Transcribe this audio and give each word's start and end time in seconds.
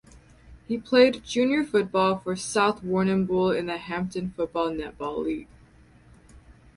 He 0.67 0.79
played 0.79 1.23
junior 1.23 1.63
football 1.63 2.17
for 2.17 2.35
South 2.35 2.81
Warrnambool 2.81 3.55
in 3.55 3.67
the 3.67 3.77
Hampden 3.77 4.31
Football 4.31 4.71
Netball 4.71 5.23
League. 5.23 5.47